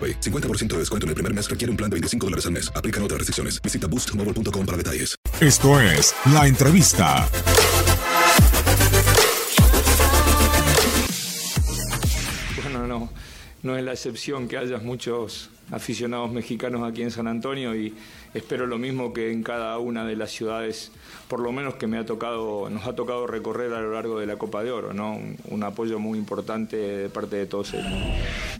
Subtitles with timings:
[0.00, 2.70] 50% de descuento en el primer mes requiere un plan de 25 dólares al mes.
[2.74, 3.60] Aplican otras restricciones.
[3.60, 5.16] Visita boostmobile.com para detalles.
[5.40, 7.28] Esto es La Entrevista.
[12.62, 13.10] Bueno, no,
[13.62, 17.94] no es la excepción que haya muchos aficionados mexicanos aquí en San Antonio y
[18.34, 20.90] espero lo mismo que en cada una de las ciudades,
[21.28, 24.26] por lo menos que me ha tocado, nos ha tocado recorrer a lo largo de
[24.26, 25.18] la Copa de Oro, ¿no?
[25.44, 27.92] Un, apoyo muy importante de parte de todos ellos.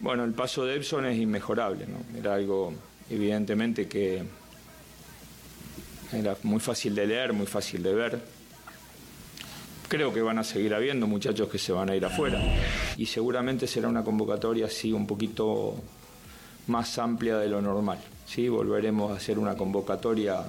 [0.00, 2.18] Bueno, el paso de Epson es inmejorable, ¿no?
[2.18, 2.72] Era algo
[3.10, 4.22] evidentemente que
[6.12, 8.20] era muy fácil de leer, muy fácil de ver.
[9.88, 12.40] Creo que van a seguir habiendo muchachos que se van a ir afuera
[12.96, 15.74] y seguramente será una convocatoria así un poquito
[16.66, 17.98] más amplia de lo normal.
[18.26, 18.48] ¿sí?
[18.48, 20.44] Volveremos a hacer una convocatoria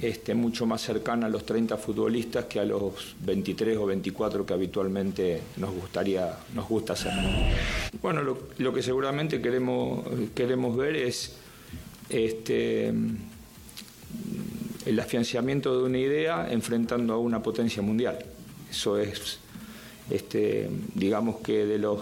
[0.00, 4.52] este, mucho más cercana a los 30 futbolistas que a los 23 o 24 que
[4.52, 7.12] habitualmente nos gustaría nos gusta hacer.
[8.02, 8.22] Bueno,
[8.58, 11.36] lo, que seguramente queremos, queremos ver es
[12.08, 12.92] este,
[14.84, 18.18] el afianzamiento de una idea enfrentando a una potencia mundial.
[18.70, 19.38] Eso es,
[20.10, 22.00] este, digamos que de los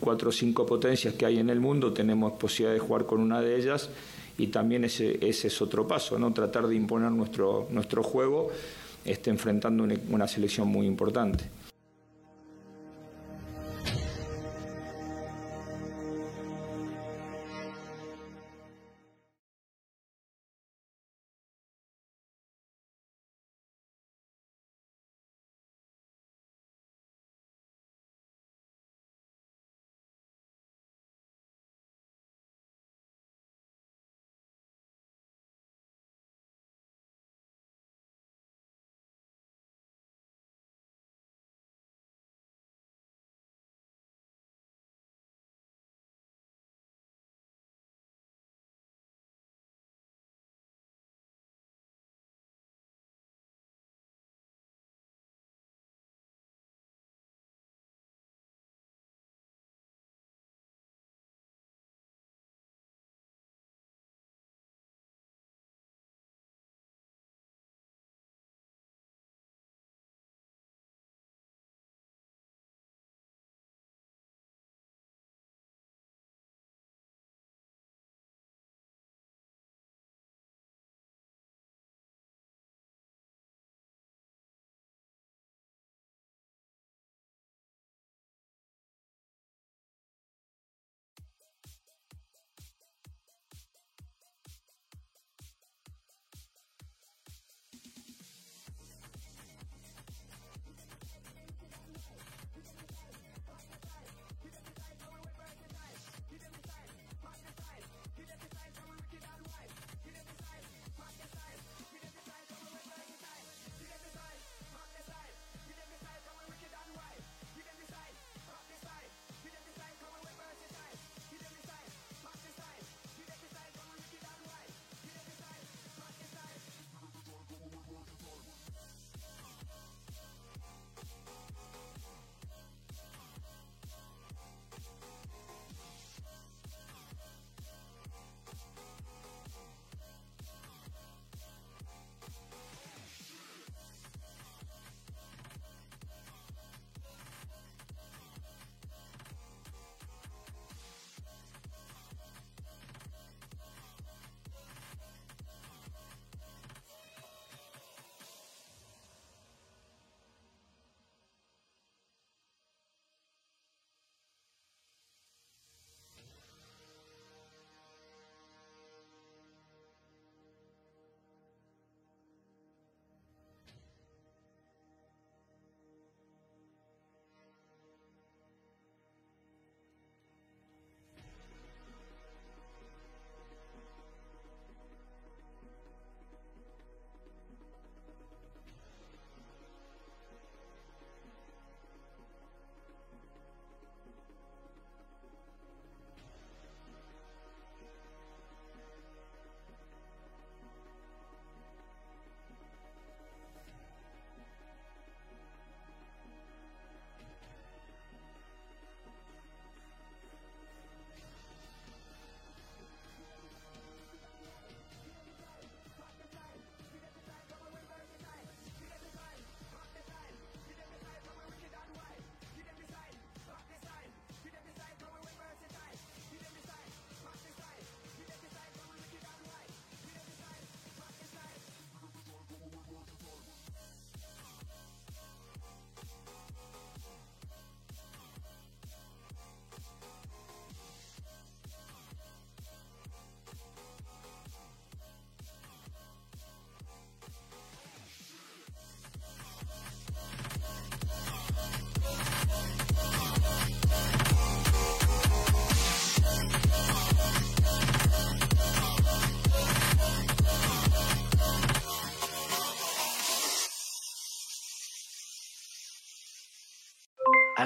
[0.00, 3.42] cuatro o cinco potencias que hay en el mundo, tenemos posibilidad de jugar con una
[3.42, 3.90] de ellas
[4.38, 6.32] y también ese, ese es otro paso, ¿no?
[6.32, 8.50] tratar de imponer nuestro, nuestro juego
[9.04, 11.44] este, enfrentando una selección muy importante.